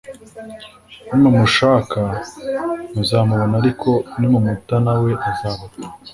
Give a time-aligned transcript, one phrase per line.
[1.09, 1.99] Nimumushaka
[2.93, 3.89] muzamubona ariko
[4.19, 5.81] nimumuta na we azabata